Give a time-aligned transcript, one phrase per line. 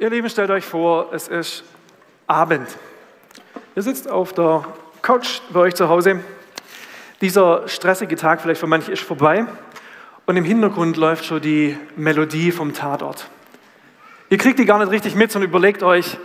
[0.00, 1.64] Ihr Lieben, stellt euch vor, es ist
[2.28, 2.68] Abend.
[3.74, 4.64] Ihr sitzt auf der
[5.02, 6.20] Couch bei euch zu Hause.
[7.20, 9.46] Dieser stressige Tag vielleicht für manche ist vorbei
[10.24, 13.28] und im Hintergrund läuft schon die Melodie vom Tatort.
[14.30, 16.16] Ihr kriegt die gar nicht richtig mit, sondern überlegt euch,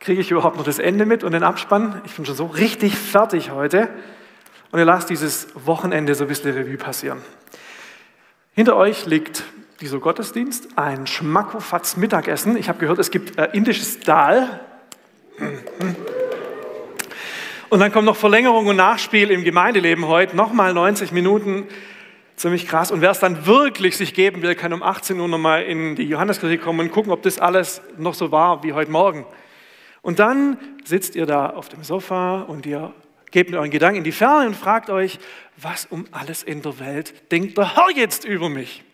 [0.00, 2.00] kriege ich überhaupt noch das Ende mit und den Abspann?
[2.06, 3.90] Ich bin schon so richtig fertig heute.
[4.70, 7.20] Und ihr lasst dieses Wochenende so ein bisschen Revue passieren.
[8.54, 9.44] Hinter euch liegt
[9.82, 12.56] dieser Gottesdienst, ein Schmackofatz Mittagessen.
[12.56, 14.60] Ich habe gehört, es gibt äh, indisches Dal.
[17.68, 21.66] Und dann kommt noch Verlängerung und Nachspiel im Gemeindeleben heute, nochmal 90 Minuten.
[22.36, 22.92] Ziemlich krass.
[22.92, 26.04] Und wer es dann wirklich sich geben will, kann um 18 Uhr nochmal in die
[26.04, 29.26] Johanneskirche kommen und gucken, ob das alles noch so war wie heute Morgen.
[30.00, 32.94] Und dann sitzt ihr da auf dem Sofa und ihr
[33.32, 35.18] gebt mit euren Gedanken in die Ferne und fragt euch,
[35.56, 38.84] was um alles in der Welt denkt der Herr jetzt über mich?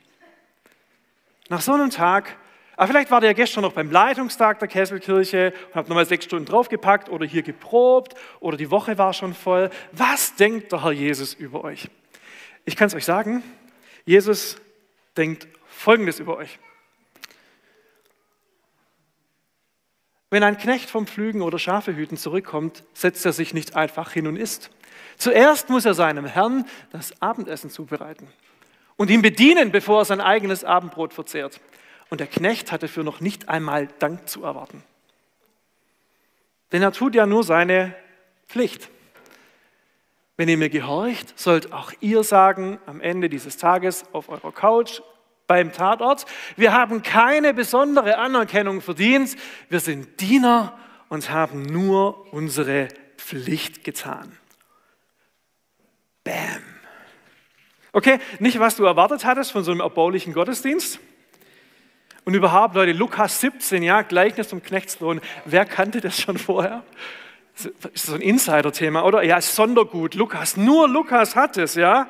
[1.48, 2.36] Nach so einem Tag,
[2.76, 6.46] aber vielleicht war der gestern noch beim Leitungstag der Kesselkirche und habt nochmal sechs Stunden
[6.46, 9.70] draufgepackt oder hier geprobt oder die Woche war schon voll.
[9.90, 11.88] Was denkt der Herr Jesus über euch?
[12.64, 13.42] Ich kann es euch sagen,
[14.04, 14.58] Jesus
[15.16, 16.58] denkt Folgendes über euch.
[20.30, 24.36] Wenn ein Knecht vom Pflügen oder Schafehüten zurückkommt, setzt er sich nicht einfach hin und
[24.36, 24.70] isst.
[25.16, 28.28] Zuerst muss er seinem Herrn das Abendessen zubereiten
[28.98, 31.60] und ihn bedienen, bevor er sein eigenes Abendbrot verzehrt.
[32.10, 34.82] Und der Knecht hatte für noch nicht einmal Dank zu erwarten.
[36.72, 37.94] Denn er tut ja nur seine
[38.46, 38.90] Pflicht.
[40.36, 45.00] Wenn ihr mir gehorcht, sollt auch ihr sagen am Ende dieses Tages auf eurer Couch
[45.46, 49.36] beim Tatort, wir haben keine besondere Anerkennung verdient,
[49.68, 54.36] wir sind Diener und haben nur unsere Pflicht getan.
[56.24, 56.77] Bam.
[57.98, 61.00] Okay, nicht was du erwartet hattest von so einem erbaulichen Gottesdienst.
[62.24, 65.20] Und überhaupt, Leute, Lukas 17, ja, Gleichnis vom Knechtslohn.
[65.44, 66.84] Wer kannte das schon vorher?
[67.92, 69.24] Ist so ein Insider-Thema, oder?
[69.24, 70.56] Ja, Sondergut, Lukas.
[70.56, 72.08] Nur Lukas hat es, ja.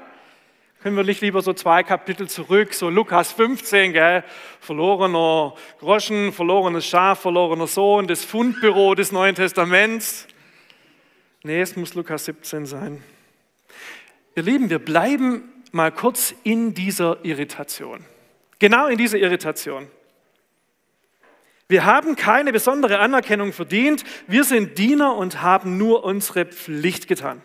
[0.82, 4.24] Können wir nicht lieber so zwei Kapitel zurück, so Lukas 15, gell?
[4.60, 10.26] verlorener Groschen, verlorenes Schaf, verlorener Sohn, das Fundbüro des Neuen Testaments.
[11.44, 13.02] Nee, es muss Lukas 17 sein.
[14.38, 18.04] Ihr Lieben, wir bleiben mal kurz in dieser Irritation.
[18.58, 19.88] Genau in dieser Irritation.
[21.68, 24.02] Wir haben keine besondere Anerkennung verdient.
[24.26, 27.42] Wir sind Diener und haben nur unsere Pflicht getan.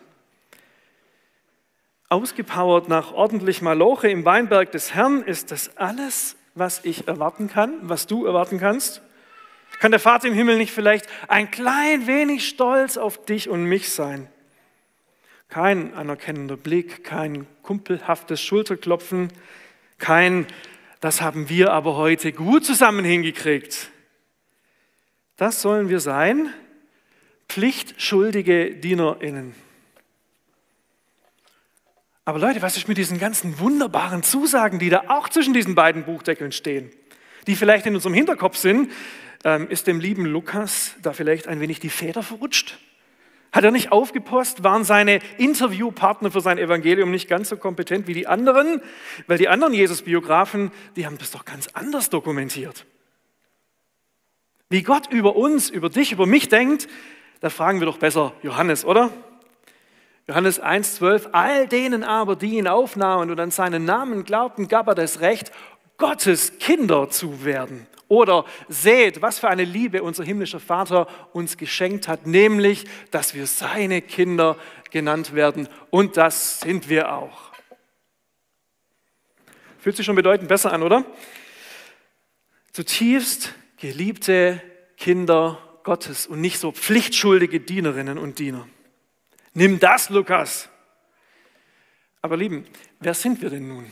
[2.08, 7.74] Ausgepowert nach ordentlich Maloche im Weinberg des Herrn ist das alles, was ich erwarten kann,
[7.82, 9.02] was du erwarten kannst.
[9.80, 13.92] Kann der Vater im Himmel nicht vielleicht ein klein wenig stolz auf dich und mich
[13.92, 14.30] sein?
[15.54, 19.32] Kein anerkennender Blick, kein kumpelhaftes Schulterklopfen,
[20.00, 20.48] kein,
[21.00, 23.92] das haben wir aber heute gut zusammen hingekriegt.
[25.38, 26.52] Das sollen wir sein,
[27.50, 29.54] pflichtschuldige Dienerinnen.
[32.26, 36.04] Aber Leute, was ist mit diesen ganzen wunderbaren Zusagen, die da auch zwischen diesen beiden
[36.04, 36.92] Buchdeckeln stehen,
[37.46, 38.92] die vielleicht in unserem Hinterkopf sind?
[39.44, 42.80] Ähm, ist dem lieben Lukas da vielleicht ein wenig die Feder verrutscht?
[43.54, 44.64] Hat er nicht aufgepasst?
[44.64, 48.82] Waren seine Interviewpartner für sein Evangelium nicht ganz so kompetent wie die anderen?
[49.28, 52.88] Weil die anderen Jesus-Biografen, die haben das doch ganz anders dokumentiert.
[54.70, 56.88] Wie Gott über uns, über dich, über mich denkt,
[57.42, 59.12] da fragen wir doch besser Johannes, oder?
[60.28, 64.96] Johannes 1,12, all denen aber, die ihn aufnahmen und an seinen Namen glaubten, gab er
[64.96, 65.52] das Recht,
[65.98, 67.86] Gottes Kinder zu werden.
[68.08, 73.48] Oder seht, was für eine Liebe unser himmlischer Vater uns geschenkt hat, nämlich, dass wir
[73.48, 74.58] seine Kinder
[74.92, 75.68] genannt werden.
[75.90, 77.52] Und das sind wir auch.
[79.80, 81.06] Fühlt sich schon bedeutend besser an, oder?
[82.72, 84.62] Zutiefst geliebte
[84.98, 88.68] Kinder Gottes und nicht so pflichtschuldige Dienerinnen und Diener.
[89.54, 90.70] Nimm das, Lukas.
[92.22, 92.66] Aber lieben,
[93.00, 93.86] wer sind wir denn nun?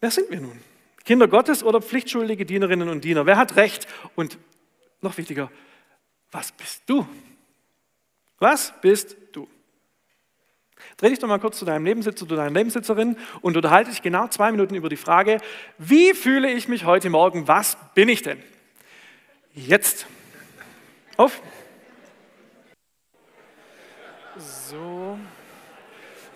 [0.00, 0.58] Wer sind wir nun?
[1.04, 3.26] Kinder Gottes oder pflichtschuldige Dienerinnen und Diener?
[3.26, 3.86] Wer hat Recht?
[4.14, 4.38] Und
[5.00, 5.50] noch wichtiger,
[6.30, 7.06] was bist du?
[8.38, 9.48] Was bist du?
[10.96, 14.28] Dreh dich doch mal kurz zu deinem Nebensitzer, zu deiner Nebensitzerin und unterhalte dich genau
[14.28, 15.38] zwei Minuten über die Frage,
[15.78, 17.48] wie fühle ich mich heute Morgen?
[17.48, 18.42] Was bin ich denn?
[19.54, 20.06] Jetzt.
[21.16, 21.40] Auf.
[24.36, 25.18] So.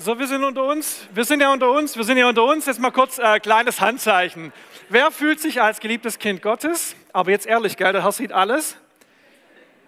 [0.09, 1.07] So, wir sind unter uns.
[1.13, 1.95] Wir sind ja unter uns.
[1.95, 2.65] Wir sind ja unter uns.
[2.65, 4.55] Jetzt mal kurz ein äh, kleines Handzeichen.
[4.89, 6.97] Wer fühlt sich als geliebtes Kind Gottes?
[7.13, 8.79] Aber jetzt ehrlich, gell, der Herr sieht alles.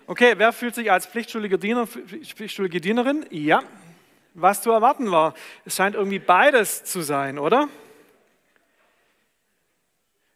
[0.07, 3.25] Okay, wer fühlt sich als pflichtschuldige, Diener, pflichtschuldige Dienerin?
[3.31, 3.63] Ja.
[4.35, 5.33] Was zu erwarten war.
[5.65, 7.71] Es scheint irgendwie beides zu sein, oder?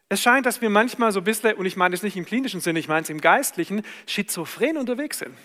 [0.09, 2.59] Es scheint, dass wir manchmal so ein bisschen, und ich meine es nicht im klinischen
[2.59, 5.35] Sinne, ich meine es im geistlichen, schizophren unterwegs sind.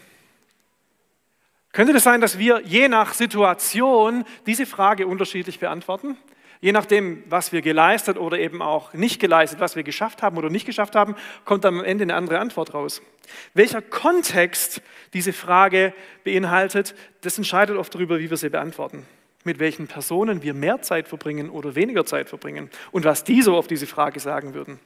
[1.72, 6.16] Könnte es das sein, dass wir je nach Situation diese Frage unterschiedlich beantworten?
[6.60, 10.50] Je nachdem, was wir geleistet oder eben auch nicht geleistet, was wir geschafft haben oder
[10.50, 11.14] nicht geschafft haben,
[11.46, 13.00] kommt am Ende eine andere Antwort raus.
[13.54, 14.82] Welcher Kontext
[15.14, 15.94] diese Frage
[16.24, 19.06] beinhaltet, das entscheidet oft darüber, wie wir sie beantworten.
[19.44, 23.56] Mit welchen Personen wir mehr Zeit verbringen oder weniger Zeit verbringen und was die so
[23.56, 24.80] auf diese Frage sagen würden.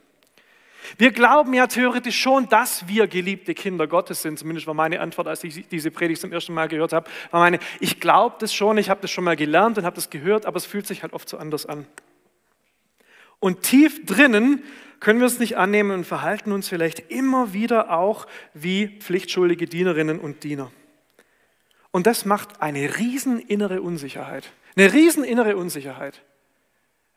[0.98, 4.38] Wir glauben ja theoretisch schon, dass wir geliebte Kinder Gottes sind.
[4.38, 7.58] Zumindest war meine Antwort, als ich diese Predigt zum ersten Mal gehört habe, war meine,
[7.80, 10.56] ich glaube das schon, ich habe das schon mal gelernt und habe das gehört, aber
[10.56, 11.86] es fühlt sich halt oft so anders an.
[13.40, 14.62] Und tief drinnen
[15.00, 20.18] können wir es nicht annehmen und verhalten uns vielleicht immer wieder auch wie pflichtschuldige Dienerinnen
[20.18, 20.70] und Diener.
[21.90, 24.50] Und das macht eine riesen innere Unsicherheit.
[24.76, 26.22] Eine riesen innere Unsicherheit,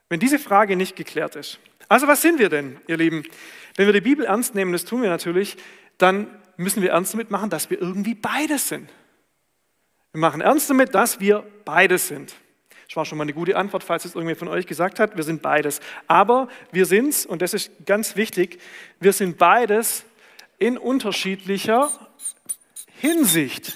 [0.10, 1.60] wenn diese Frage nicht geklärt ist.
[1.90, 3.24] Also was sind wir denn, ihr Lieben?
[3.76, 5.58] Wenn wir die Bibel ernst nehmen, das tun wir natürlich,
[5.98, 8.90] dann müssen wir ernst damit machen, dass wir irgendwie beides sind.
[10.12, 12.36] Wir machen ernst damit, dass wir beides sind.
[12.88, 15.24] Das war schon mal eine gute Antwort, falls es irgendwer von euch gesagt hat, wir
[15.24, 15.82] sind beides.
[16.08, 18.60] Aber wir sind es, und das ist ganz wichtig,
[19.00, 20.06] wir sind beides
[20.58, 21.92] in unterschiedlicher
[23.00, 23.76] Hinsicht.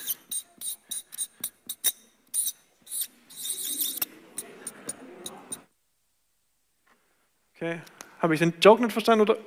[7.53, 7.81] Okay,
[8.21, 9.21] habe ich den Joke nicht verstanden?
[9.21, 9.37] Oder?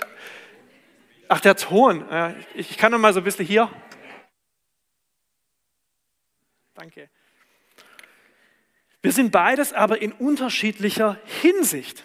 [1.28, 2.04] Ach, der Ton.
[2.54, 3.70] Ich kann noch mal so ein bisschen hier.
[6.74, 7.08] Danke.
[9.00, 12.04] Wir sind beides aber in unterschiedlicher Hinsicht.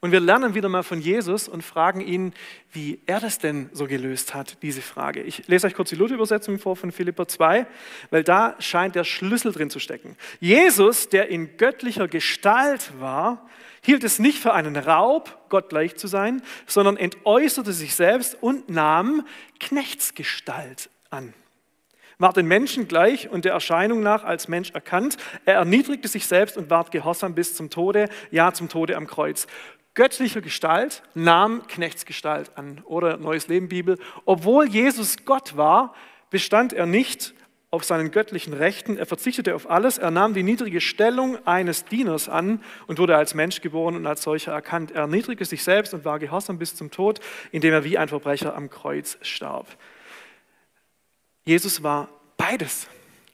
[0.00, 2.32] Und wir lernen wieder mal von Jesus und fragen ihn,
[2.72, 5.22] wie er das denn so gelöst hat, diese Frage.
[5.22, 7.66] Ich lese euch kurz die Luther-Übersetzung vor von Philippa 2,
[8.10, 10.16] weil da scheint der Schlüssel drin zu stecken.
[10.38, 13.48] Jesus, der in göttlicher Gestalt war,
[13.82, 18.68] hielt es nicht für einen Raub, Gott gleich zu sein, sondern entäußerte sich selbst und
[18.70, 19.26] nahm
[19.58, 21.34] Knechtsgestalt an.
[22.20, 25.16] War den Menschen gleich und der Erscheinung nach als Mensch erkannt.
[25.44, 29.46] Er erniedrigte sich selbst und ward gehorsam bis zum Tode, ja zum Tode am Kreuz
[29.98, 32.82] göttlicher Gestalt nahm Knechtsgestalt an.
[32.84, 33.98] Oder Neues Leben Bibel.
[34.26, 35.92] Obwohl Jesus Gott war,
[36.30, 37.34] bestand er nicht
[37.72, 38.96] auf seinen göttlichen Rechten.
[38.96, 39.98] Er verzichtete auf alles.
[39.98, 44.22] Er nahm die niedrige Stellung eines Dieners an und wurde als Mensch geboren und als
[44.22, 44.92] solcher erkannt.
[44.92, 47.18] Er erniedrigte sich selbst und war gehorsam bis zum Tod,
[47.50, 49.66] indem er wie ein Verbrecher am Kreuz starb.
[51.44, 52.86] Jesus war beides.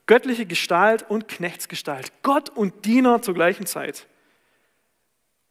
[0.06, 2.10] Göttliche Gestalt und Knechtsgestalt.
[2.22, 4.06] Gott und Diener zur gleichen Zeit.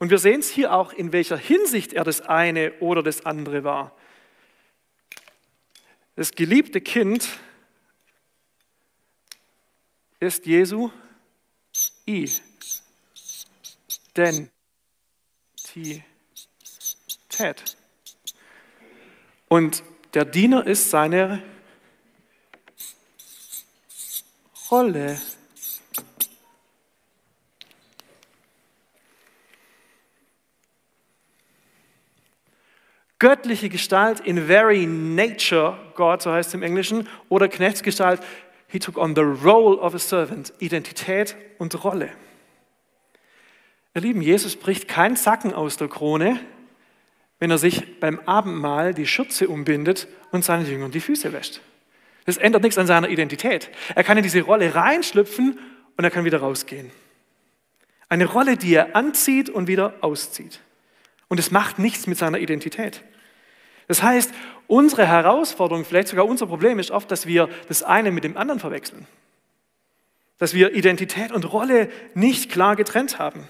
[0.03, 3.63] Und wir sehen es hier auch, in welcher Hinsicht er das eine oder das andere
[3.63, 3.95] war.
[6.17, 7.25] Das geliebte Kind
[10.19, 10.91] ist Jesu
[12.03, 12.41] Identität.
[19.47, 19.83] Und
[20.13, 21.41] der Diener ist seine
[24.69, 25.17] Rolle.
[33.23, 38.19] Göttliche Gestalt in very nature, God, so heißt es im Englischen, oder Knechtsgestalt,
[38.67, 42.09] he took on the role of a servant, Identität und Rolle.
[43.95, 46.37] Ihr Lieben, Jesus bricht keinen Sacken aus der Krone,
[47.39, 51.61] wenn er sich beim Abendmahl die Schürze umbindet und seinen Jüngern die Füße wäscht.
[52.25, 53.69] Das ändert nichts an seiner Identität.
[53.95, 55.57] Er kann in diese Rolle reinschlüpfen
[55.95, 56.91] und er kann wieder rausgehen.
[58.09, 60.59] Eine Rolle, die er anzieht und wieder auszieht.
[61.29, 63.01] Und es macht nichts mit seiner Identität.
[63.87, 64.31] Das heißt,
[64.67, 68.59] unsere Herausforderung, vielleicht sogar unser Problem ist oft, dass wir das eine mit dem anderen
[68.59, 69.07] verwechseln.
[70.37, 73.47] Dass wir Identität und Rolle nicht klar getrennt haben.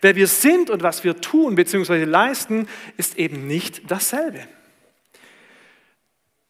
[0.00, 2.04] Wer wir sind und was wir tun bzw.
[2.04, 4.46] leisten, ist eben nicht dasselbe.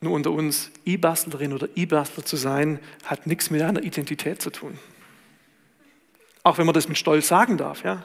[0.01, 4.79] Nur unter uns, E-Bastlerin oder E-Bastler zu sein, hat nichts mit einer Identität zu tun.
[6.43, 8.05] Auch wenn man das mit Stolz sagen darf, ja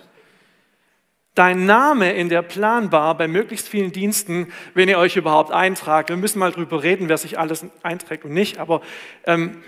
[1.36, 6.10] dein Name in der Planbar bei möglichst vielen Diensten, wenn ihr euch überhaupt eintragt.
[6.10, 8.82] Wir müssen mal drüber reden, wer sich alles einträgt und nicht, aber
[9.26, 9.62] ähm,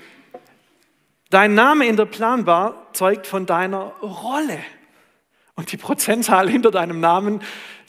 [1.29, 4.59] dein Name in der Planbar zeugt von deiner Rolle.
[5.55, 7.41] Und die Prozentzahl hinter deinem Namen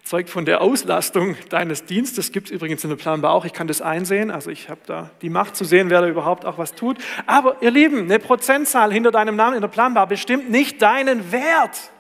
[0.03, 2.33] zeugt von der Auslastung deines Dienstes.
[2.33, 3.45] Gibt es übrigens in der Planbar auch.
[3.45, 4.31] Ich kann das einsehen.
[4.31, 6.97] Also ich habe da die Macht zu sehen, wer da überhaupt auch was tut.
[7.27, 11.91] Aber ihr Lieben, eine Prozentzahl hinter deinem Namen in der Planbar bestimmt nicht deinen Wert.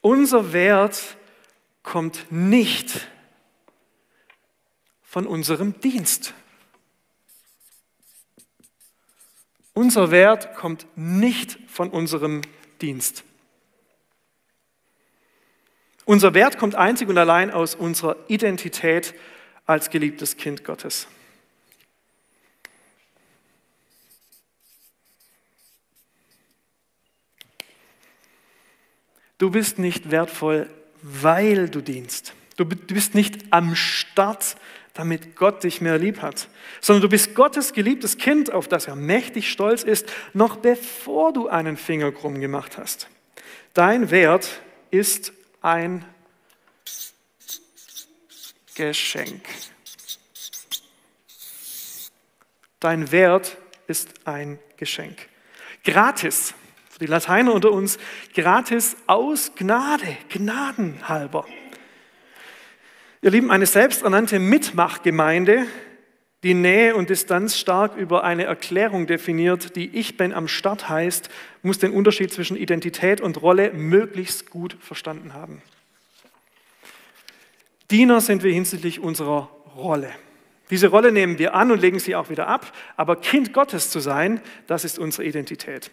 [0.00, 1.16] Unser Wert
[1.82, 3.08] kommt nicht
[5.02, 6.34] von unserem Dienst.
[9.74, 12.42] Unser Wert kommt nicht von unserem
[12.80, 13.24] Dienst.
[16.04, 19.14] Unser Wert kommt einzig und allein aus unserer Identität
[19.66, 21.06] als geliebtes Kind Gottes.
[29.40, 30.68] Du bist nicht wertvoll,
[31.00, 32.34] weil du dienst.
[32.58, 34.54] Du bist nicht am Start,
[34.92, 36.48] damit Gott dich mehr lieb hat,
[36.82, 41.48] sondern du bist Gottes geliebtes Kind, auf das er mächtig stolz ist, noch bevor du
[41.48, 43.08] einen Finger krumm gemacht hast.
[43.72, 45.32] Dein Wert ist
[45.62, 46.04] ein
[48.74, 49.42] Geschenk.
[52.78, 53.56] Dein Wert
[53.86, 55.16] ist ein Geschenk.
[55.82, 56.52] Gratis,
[57.00, 57.98] die Lateiner unter uns,
[58.34, 61.46] gratis aus Gnade, gnadenhalber.
[63.22, 65.66] Ihr Lieben, eine selbsternannte Mitmachgemeinde,
[66.42, 71.28] die Nähe und Distanz stark über eine Erklärung definiert, die Ich bin am Start heißt,
[71.62, 75.60] muss den Unterschied zwischen Identität und Rolle möglichst gut verstanden haben.
[77.90, 80.10] Diener sind wir hinsichtlich unserer Rolle.
[80.70, 84.00] Diese Rolle nehmen wir an und legen sie auch wieder ab, aber Kind Gottes zu
[84.00, 85.90] sein, das ist unsere Identität.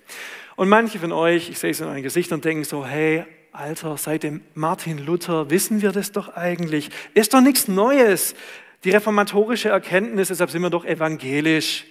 [0.56, 4.22] Und manche von euch, ich sehe es in euren Gesichtern, denken so, hey, Alter, seit
[4.22, 6.92] dem Martin Luther wissen wir das doch eigentlich.
[7.16, 8.36] Ist doch nichts Neues.
[8.84, 11.86] Die reformatorische Erkenntnis, deshalb sind wir doch evangelisch.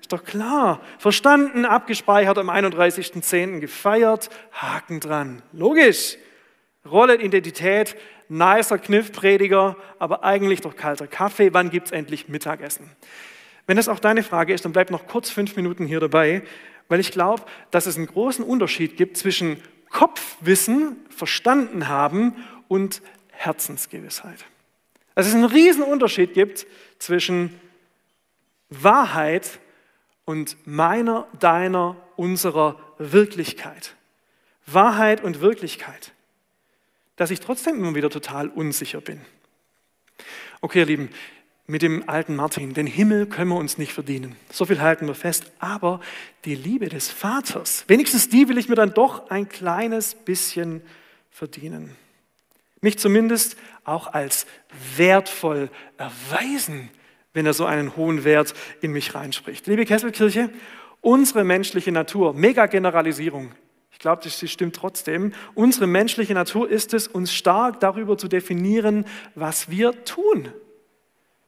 [0.00, 0.80] Ist doch klar.
[0.98, 3.60] Verstanden, abgespeichert, am 31.10.
[3.60, 5.42] gefeiert, Haken dran.
[5.52, 6.16] Logisch.
[6.86, 7.94] Rolle, Identität,
[8.28, 11.52] nicer Kniffprediger, aber eigentlich doch kalter Kaffee.
[11.52, 12.90] Wann gibt es endlich Mittagessen?
[13.66, 16.42] Wenn das auch deine Frage ist, dann bleib noch kurz fünf Minuten hier dabei,
[16.88, 22.34] weil ich glaube, dass es einen großen Unterschied gibt zwischen Kopfwissen verstanden haben
[22.68, 24.44] und Herzensgewissheit.
[25.14, 26.66] Dass es einen riesen Unterschied gibt
[26.98, 27.58] zwischen
[28.70, 29.60] Wahrheit
[30.24, 33.94] und meiner, deiner, unserer Wirklichkeit.
[34.66, 36.12] Wahrheit und Wirklichkeit.
[37.18, 39.20] Dass ich trotzdem immer wieder total unsicher bin.
[40.62, 41.10] Okay, ihr Lieben,
[41.66, 42.72] mit dem alten Martin.
[42.72, 44.34] Den Himmel können wir uns nicht verdienen.
[44.50, 45.52] So viel halten wir fest.
[45.58, 46.00] Aber
[46.46, 50.80] die Liebe des Vaters, wenigstens die will ich mir dann doch ein kleines bisschen
[51.30, 51.94] verdienen.
[52.80, 54.46] Mich zumindest auch als
[54.96, 56.88] wertvoll erweisen,
[57.34, 59.66] wenn er so einen hohen Wert in mich reinspricht.
[59.66, 60.50] Liebe Kesselkirche,
[61.02, 63.52] unsere menschliche Natur, mega Generalisierung,
[63.98, 65.32] ich glaube, das stimmt trotzdem.
[65.56, 70.52] Unsere menschliche Natur ist es, uns stark darüber zu definieren, was wir tun.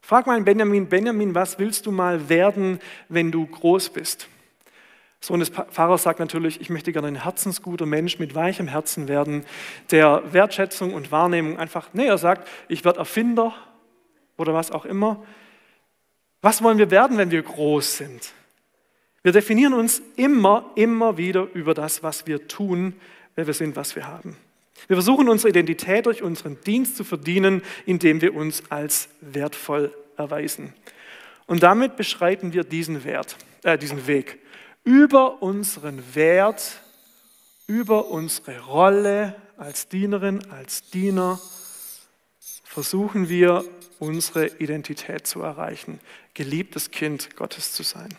[0.01, 4.27] Frag mal Benjamin, Benjamin, was willst du mal werden, wenn du groß bist?
[5.21, 9.45] Sohn des Pfarrers sagt natürlich, ich möchte gerne ein herzensguter Mensch mit weichem Herzen werden,
[9.89, 13.53] der Wertschätzung und Wahrnehmung einfach, nee, er sagt, ich werde Erfinder
[14.35, 15.23] oder was auch immer.
[16.41, 18.33] Was wollen wir werden, wenn wir groß sind?
[19.23, 22.93] Wir definieren uns immer, immer wieder über das, was wir tun,
[23.35, 24.35] wer wir sind, was wir haben.
[24.87, 30.73] Wir versuchen unsere Identität durch unseren Dienst zu verdienen, indem wir uns als wertvoll erweisen.
[31.45, 34.39] Und damit beschreiten wir diesen, Wert, äh, diesen Weg.
[34.83, 36.81] Über unseren Wert,
[37.67, 41.39] über unsere Rolle als Dienerin, als Diener
[42.63, 43.63] versuchen wir
[43.99, 45.99] unsere Identität zu erreichen,
[46.33, 48.09] geliebtes Kind Gottes zu sein.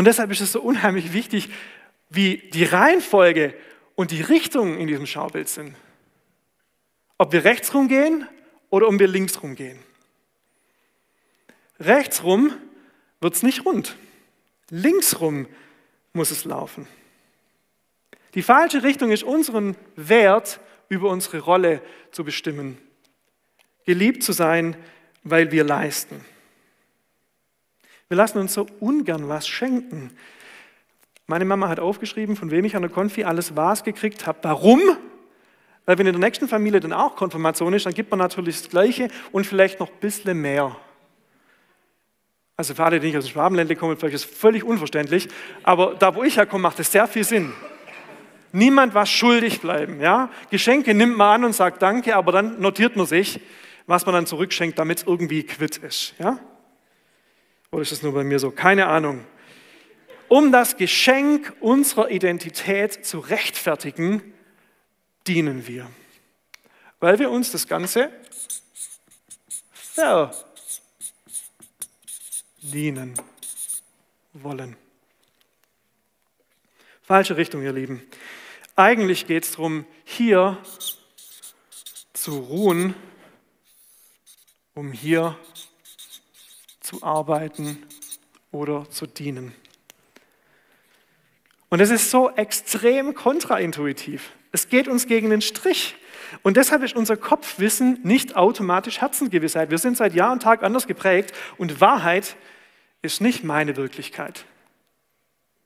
[0.00, 1.50] Und deshalb ist es so unheimlich wichtig,
[2.08, 3.52] wie die Reihenfolge
[3.96, 5.76] und die Richtung in diesem Schaubild sind.
[7.18, 8.26] Ob wir rechts rumgehen
[8.70, 9.78] oder ob wir links rumgehen.
[11.78, 12.50] Rechts rum
[13.20, 13.94] wird es nicht rund.
[14.70, 15.46] Links rum
[16.14, 16.88] muss es laufen.
[18.32, 22.78] Die falsche Richtung ist unseren Wert über unsere Rolle zu bestimmen.
[23.84, 24.78] Geliebt zu sein,
[25.24, 26.24] weil wir leisten.
[28.10, 30.10] Wir lassen uns so ungern was schenken.
[31.28, 34.40] Meine Mama hat aufgeschrieben, von wem ich an der Konfi alles was gekriegt habe.
[34.42, 34.80] Warum?
[35.86, 38.68] Weil wenn in der nächsten Familie dann auch Konfirmation ist, dann gibt man natürlich das
[38.68, 40.74] Gleiche und vielleicht noch ein bisschen mehr.
[42.56, 45.28] Also für alle, die nicht aus dem Schwabenländle kommen, vielleicht ist es völlig unverständlich,
[45.62, 47.52] aber da, wo ich herkomme, macht es sehr viel Sinn.
[48.50, 50.00] Niemand was schuldig bleiben.
[50.00, 50.30] Ja?
[50.50, 53.40] Geschenke nimmt man an und sagt Danke, aber dann notiert man sich,
[53.86, 56.14] was man dann zurückschenkt, damit es irgendwie quitt ist.
[56.18, 56.40] Ja?
[57.72, 58.50] Oder ist das nur bei mir so?
[58.50, 59.24] Keine Ahnung
[60.30, 64.32] um das Geschenk unserer Identität zu rechtfertigen,
[65.26, 65.90] dienen wir.
[67.00, 68.12] Weil wir uns das Ganze
[72.62, 73.14] verdienen
[74.32, 74.76] wollen.
[77.02, 78.00] Falsche Richtung, ihr Lieben.
[78.76, 80.58] Eigentlich geht es darum, hier
[82.12, 82.94] zu ruhen,
[84.74, 85.36] um hier
[86.90, 87.78] zu arbeiten
[88.50, 89.54] oder zu dienen.
[91.68, 94.32] Und es ist so extrem kontraintuitiv.
[94.50, 95.94] Es geht uns gegen den Strich.
[96.42, 99.70] Und deshalb ist unser Kopfwissen nicht automatisch Herzengewissheit.
[99.70, 102.34] Wir sind seit Jahr und Tag anders geprägt und Wahrheit
[103.02, 104.44] ist nicht meine Wirklichkeit.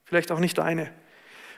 [0.05, 0.93] Vielleicht auch nicht deine.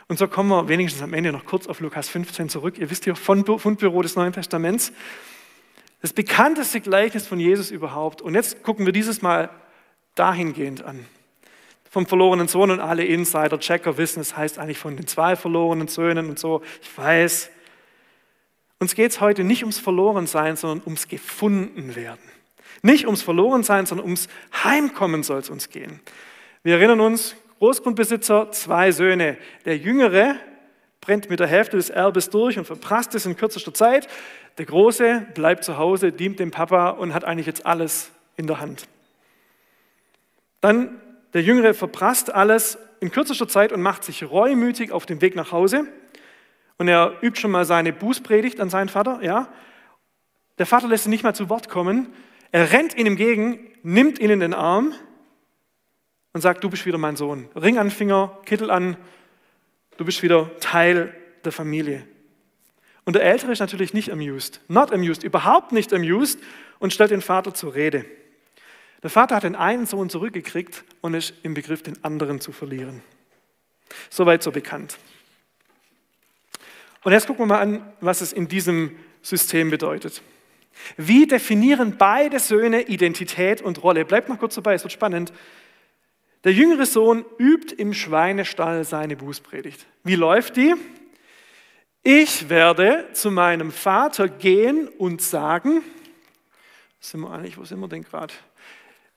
[0.07, 2.79] Und so kommen wir wenigstens am Ende noch kurz auf Lukas 15 zurück.
[2.79, 4.93] Ihr wisst hier von Fundbüro des Neuen Testaments.
[6.03, 8.23] Das bekannteste Gleichnis von Jesus überhaupt.
[8.23, 9.51] Und jetzt gucken wir dieses Mal
[10.15, 11.05] dahingehend an.
[11.91, 16.29] Vom verlorenen Sohn und alle Insider-Checker wissen, es heißt eigentlich von den zwei verlorenen Söhnen
[16.29, 16.63] und so.
[16.83, 17.51] Ich weiß.
[18.79, 22.25] Uns geht es heute nicht ums Verlorensein, sondern ums Gefundenwerden.
[22.83, 24.29] Nicht ums Verlorensein, sondern ums
[24.63, 26.01] Heimkommen soll es uns gehen.
[26.63, 29.39] Wir erinnern uns, Großgrundbesitzer, zwei Söhne.
[29.65, 30.37] Der Jüngere
[31.07, 34.09] brennt mit der Hälfte des Erbes durch und verprasst es in kürzester Zeit.
[34.59, 38.59] Der Große bleibt zu Hause, dient dem Papa und hat eigentlich jetzt alles in der
[38.59, 38.89] Hand.
[40.61, 41.01] Dann
[41.33, 45.53] der Jüngere verprasst alles in kürzester Zeit und macht sich reumütig auf den Weg nach
[45.53, 45.87] Hause.
[46.77, 49.21] Und er übt schon mal seine Bußpredigt an seinen Vater.
[49.23, 49.49] Ja?
[50.59, 52.13] Der Vater lässt ihn nicht mal zu Wort kommen.
[52.51, 54.93] Er rennt ihm entgegen, nimmt ihn in den Arm
[56.33, 57.49] und sagt, du bist wieder mein Sohn.
[57.55, 58.97] Ring an den Finger, Kittel an,
[59.97, 62.07] du bist wieder Teil der Familie.
[63.05, 66.41] Und der Ältere ist natürlich nicht amused, not amused, überhaupt nicht amused
[66.79, 68.05] und stellt den Vater zur Rede.
[69.03, 73.03] Der Vater hat den einen Sohn zurückgekriegt und ist im Begriff, den anderen zu verlieren.
[74.11, 74.99] Soweit so bekannt.
[77.05, 80.23] Und jetzt gucken wir mal an, was es in diesem System bedeutet.
[80.97, 84.05] Wie definieren beide Söhne Identität und Rolle?
[84.05, 85.33] Bleibt noch kurz dabei, es wird spannend.
[86.47, 89.85] Der jüngere Sohn übt im Schweinestall seine Bußpredigt.
[90.05, 90.77] Wie läuft die?
[92.05, 95.83] Ich werde zu meinem Vater gehen und sagen,
[97.01, 98.33] sind wir eigentlich, wo sind wir denn gerade?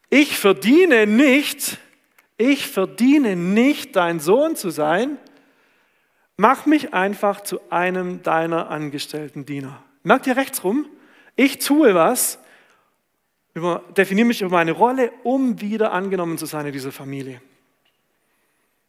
[0.09, 1.77] Ich verdiene nicht,
[2.39, 5.19] ich verdiene nicht, dein Sohn zu sein.
[6.35, 9.83] Mach mich einfach zu einem deiner angestellten Diener.
[10.01, 10.87] Merkt ihr rechts rum?
[11.35, 12.39] Ich tue was,
[13.59, 17.41] über, definiere mich über meine Rolle, um wieder angenommen zu sein in dieser Familie.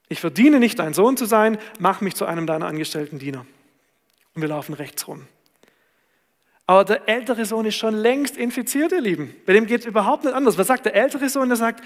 [0.08, 3.46] Ich verdiene nicht, dein Sohn zu sein, mach mich zu einem deiner angestellten Diener.
[4.34, 5.26] Und wir laufen rechts rum.
[6.66, 9.34] Aber der ältere Sohn ist schon längst infiziert, ihr Lieben.
[9.44, 10.56] Bei dem geht es überhaupt nicht anders.
[10.56, 11.48] Was sagt der ältere Sohn?
[11.48, 11.84] Der sagt,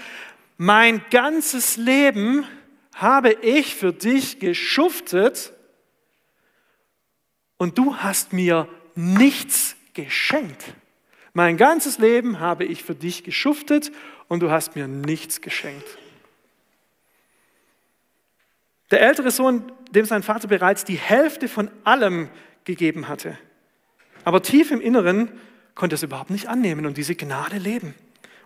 [0.57, 2.45] mein ganzes Leben
[2.93, 5.53] habe ich für dich geschuftet
[7.57, 10.75] und du hast mir nichts geschenkt.
[11.37, 13.91] Mein ganzes Leben habe ich für dich geschuftet
[14.29, 15.85] und du hast mir nichts geschenkt.
[18.89, 22.29] Der ältere Sohn, dem sein Vater bereits die Hälfte von allem
[22.63, 23.37] gegeben hatte.
[24.23, 25.29] Aber tief im Inneren
[25.75, 27.95] konnte es überhaupt nicht annehmen und diese Gnade leben.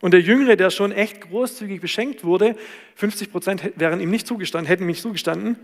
[0.01, 2.55] Und der Jüngere, der schon echt großzügig beschenkt wurde,
[2.95, 5.57] 50 Prozent wären ihm nicht zugestanden, hätten ihm nicht zugestanden.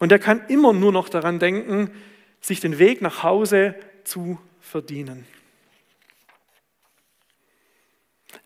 [0.00, 1.92] Und der kann immer nur noch daran denken,
[2.40, 5.26] sich den Weg nach Hause zu verdienen.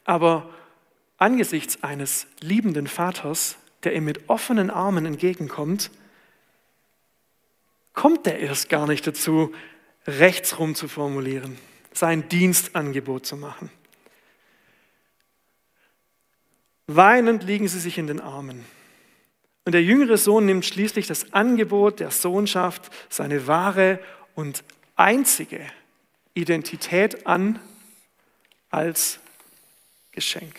[0.04, 0.48] Aber
[1.16, 5.90] angesichts eines liebenden Vaters, der ihm mit offenen Armen entgegenkommt,
[7.94, 9.54] kommt er erst gar nicht dazu,
[10.06, 11.56] rechtsrum zu formulieren,
[11.92, 13.70] sein Dienstangebot zu machen.
[16.86, 18.64] Weinend liegen sie sich in den Armen.
[19.64, 23.98] Und der jüngere Sohn nimmt schließlich das Angebot der Sohnschaft, seine wahre
[24.34, 24.62] und
[24.96, 25.60] einzige
[26.34, 27.58] Identität an
[28.68, 29.20] als
[30.14, 30.54] Geschenk.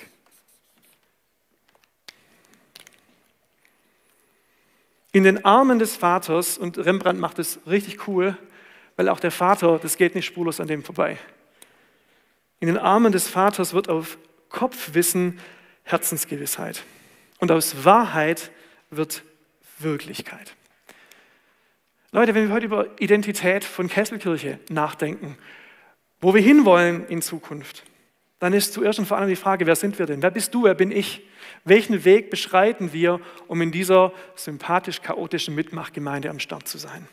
[5.12, 8.38] In den Armen des Vaters, und Rembrandt macht es richtig cool,
[8.98, 11.18] weil auch der Vater, das geht nicht spurlos an dem vorbei.
[12.60, 14.18] In den Armen des Vaters wird auf
[14.50, 15.40] Kopfwissen
[15.84, 16.84] Herzensgewissheit.
[17.40, 18.52] Und aus Wahrheit
[18.90, 19.24] wird
[19.80, 20.56] Wirklichkeit.
[22.12, 25.38] Leute, wenn wir heute über Identität von Kesselkirche nachdenken,
[26.22, 27.84] wo wir hinwollen in Zukunft,
[28.40, 30.22] dann ist zuerst und vor allem die Frage, wer sind wir denn?
[30.22, 31.24] Wer bist du, wer bin ich?
[31.64, 37.08] Welchen Weg beschreiten wir, um in dieser sympathisch-chaotischen Mitmachgemeinde am Start zu sein?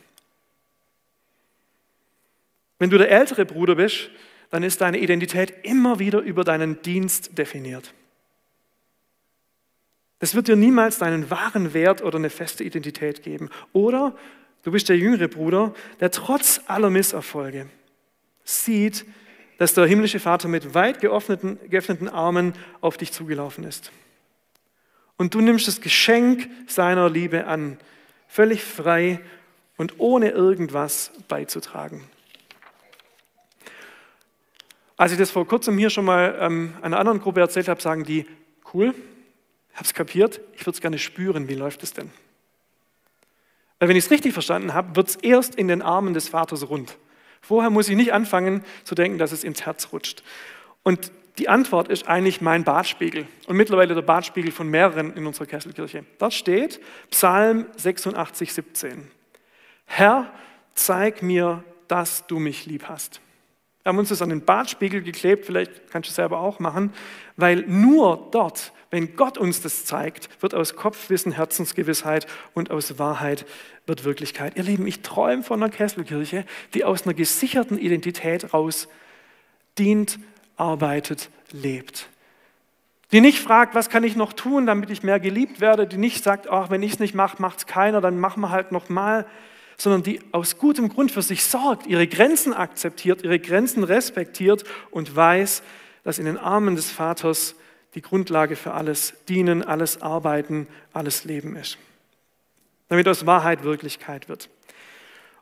[2.78, 4.10] Wenn du der ältere Bruder bist,
[4.50, 7.94] dann ist deine Identität immer wieder über deinen Dienst definiert.
[10.18, 13.48] Das wird dir niemals deinen wahren Wert oder eine feste Identität geben.
[13.72, 14.16] Oder
[14.62, 17.68] du bist der jüngere Bruder, der trotz aller Misserfolge
[18.44, 19.06] sieht,
[19.62, 23.92] dass der himmlische Vater mit weit geöffneten, geöffneten Armen auf dich zugelaufen ist.
[25.16, 27.78] Und du nimmst das Geschenk seiner Liebe an,
[28.26, 29.20] völlig frei
[29.76, 32.02] und ohne irgendwas beizutragen.
[34.96, 38.02] Als ich das vor kurzem hier schon mal ähm, einer anderen Gruppe erzählt habe, sagen
[38.02, 38.26] die,
[38.74, 38.92] cool,
[39.80, 42.10] es kapiert, ich würde es gerne spüren, wie läuft es denn?
[43.78, 46.68] Weil wenn ich es richtig verstanden habe, wird es erst in den Armen des Vaters
[46.68, 46.96] rund.
[47.42, 50.22] Vorher muss ich nicht anfangen zu denken, dass es ins Herz rutscht.
[50.82, 55.46] Und die Antwort ist eigentlich mein Badspiegel und mittlerweile der Badspiegel von mehreren in unserer
[55.46, 56.04] Kesselkirche.
[56.18, 59.10] Dort steht Psalm 86, 17.
[59.86, 60.32] Herr,
[60.74, 63.20] zeig mir, dass du mich lieb hast.
[63.82, 66.92] Wir haben uns das an den Badspiegel geklebt, vielleicht kannst du es selber auch machen,
[67.36, 73.44] weil nur dort, wenn Gott uns das zeigt, wird aus Kopfwissen Herzensgewissheit und aus Wahrheit
[73.86, 74.56] wird Wirklichkeit.
[74.56, 78.88] Ihr Lieben, ich träume von einer Kesselkirche, die aus einer gesicherten Identität raus
[79.78, 80.20] dient,
[80.56, 82.08] arbeitet, lebt.
[83.10, 86.22] Die nicht fragt, was kann ich noch tun, damit ich mehr geliebt werde, die nicht
[86.22, 88.88] sagt, ach, wenn ich es nicht mache, macht es keiner, dann machen wir halt noch
[88.88, 89.26] mal,
[89.76, 95.14] sondern die aus gutem Grund für sich sorgt, ihre Grenzen akzeptiert, ihre Grenzen respektiert und
[95.14, 95.62] weiß,
[96.04, 97.54] dass in den Armen des Vaters
[97.94, 101.78] die Grundlage für alles Dienen, alles Arbeiten, alles Leben ist.
[102.88, 104.48] Damit aus Wahrheit Wirklichkeit wird.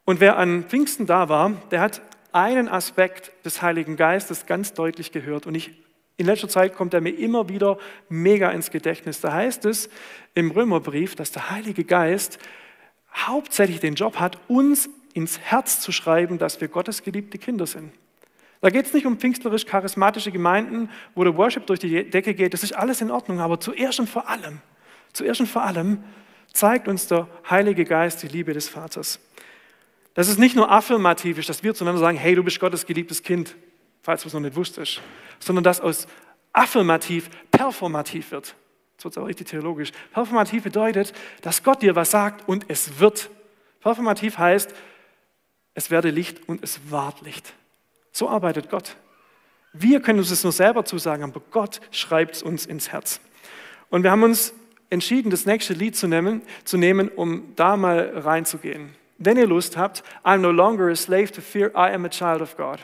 [0.05, 5.13] Und wer an Pfingsten da war, der hat einen Aspekt des Heiligen Geistes ganz deutlich
[5.13, 5.47] gehört.
[5.47, 5.71] Und ich,
[6.17, 9.21] in letzter Zeit kommt er mir immer wieder mega ins Gedächtnis.
[9.21, 9.89] Da heißt es
[10.35, 12.39] im Römerbrief, dass der Heilige Geist
[13.15, 17.93] hauptsächlich den Job hat, uns ins Herz zu schreiben, dass wir Gottes geliebte Kinder sind.
[18.61, 22.53] Da geht es nicht um pfingstlerisch-charismatische Gemeinden, wo der Worship durch die Decke geht.
[22.53, 23.41] Das ist alles in Ordnung.
[23.41, 24.61] Aber zuerst und vor allem,
[25.13, 26.05] zuerst und vor allem
[26.53, 29.19] zeigt uns der Heilige Geist die Liebe des Vaters.
[30.15, 33.23] Dass es nicht nur affirmativ ist, dass wir zueinander sagen, hey, du bist Gottes geliebtes
[33.23, 33.57] Kind,
[34.03, 35.01] falls du es noch nicht wusstest,
[35.39, 36.07] sondern dass aus
[36.53, 38.55] affirmativ performativ wird.
[39.01, 39.93] Jetzt wird es auch richtig theologisch.
[40.13, 43.31] Performativ bedeutet, dass Gott dir was sagt und es wird.
[43.81, 44.75] Performativ heißt,
[45.73, 47.55] es werde Licht und es ward Licht.
[48.13, 48.97] So arbeitet Gott.
[49.73, 53.21] Wir können uns das nur selber zusagen, aber Gott schreibt es uns ins Herz.
[53.89, 54.53] Und wir haben uns
[54.91, 59.77] entschieden, das nächste Lied zu nehmen, zu nehmen um da mal reinzugehen wenn ihr Lust
[59.77, 62.81] habt, I'm no longer a slave to fear, I am a child of God.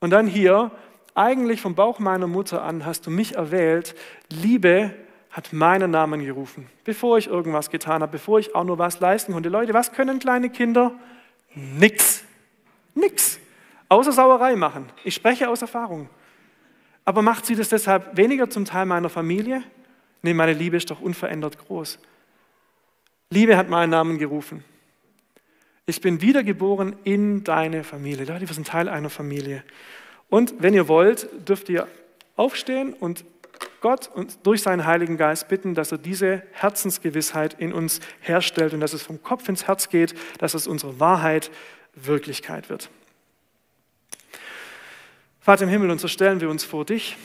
[0.00, 0.70] Und dann hier,
[1.18, 3.94] eigentlich vom Bauch meiner Mutter an hast du mich erwählt,
[4.30, 4.94] Liebe
[5.30, 9.32] hat meinen Namen gerufen, bevor ich irgendwas getan habe, bevor ich auch nur was leisten
[9.32, 9.48] konnte.
[9.48, 10.92] Leute, was können kleine Kinder?
[11.54, 12.24] Nix.
[12.94, 13.38] Nix.
[13.88, 14.86] Außer Sauerei machen.
[15.04, 16.08] Ich spreche aus Erfahrung.
[17.04, 19.62] Aber macht sie das deshalb weniger zum Teil meiner Familie?
[20.22, 21.98] Nee, meine Liebe ist doch unverändert groß.
[23.30, 24.62] Liebe hat meinen Namen gerufen.
[25.86, 28.24] Ich bin wiedergeboren in deine Familie.
[28.24, 29.64] Leute, wir sind Teil einer Familie.
[30.28, 31.88] Und wenn ihr wollt, dürft ihr
[32.36, 33.24] aufstehen und
[33.80, 38.80] Gott und durch seinen Heiligen Geist bitten, dass er diese Herzensgewissheit in uns herstellt und
[38.80, 41.50] dass es vom Kopf ins Herz geht, dass es unsere Wahrheit
[41.94, 42.90] Wirklichkeit wird.
[45.40, 47.16] Vater im Himmel, und so stellen wir uns vor dich,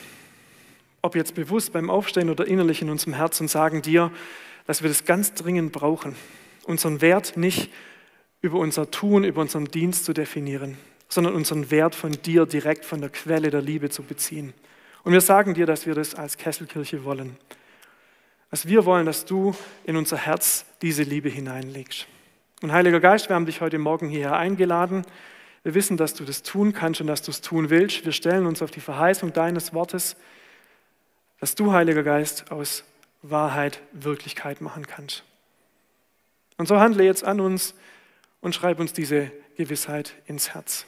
[1.02, 4.12] ob jetzt bewusst beim Aufstehen oder innerlich in unserem Herzen, sagen dir,
[4.66, 6.16] dass wir das ganz dringend brauchen,
[6.66, 7.70] unseren Wert nicht
[8.42, 10.78] über unser Tun, über unseren Dienst zu definieren,
[11.14, 14.54] sondern unseren Wert von dir direkt von der Quelle der Liebe zu beziehen.
[15.04, 17.38] Und wir sagen dir, dass wir das als Kesselkirche wollen.
[18.50, 22.08] Dass wir wollen, dass du in unser Herz diese Liebe hineinlegst.
[22.62, 25.06] Und Heiliger Geist, wir haben dich heute Morgen hierher eingeladen.
[25.64, 28.06] Wir wissen, dass du das tun kannst und dass du es tun willst.
[28.06, 30.16] Wir stellen uns auf die Verheißung deines Wortes,
[31.40, 32.86] dass du, Heiliger Geist, aus
[33.22, 35.24] Wahrheit Wirklichkeit machen kannst.
[36.58, 37.76] Und so handle jetzt an uns
[38.42, 40.86] und schreib uns diese Gewissheit ins Herz.